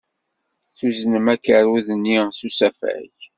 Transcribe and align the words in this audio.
Tuznem 0.77 1.25
akerrud-nni 1.33 2.17
s 2.37 2.39
usafag. 2.47 3.13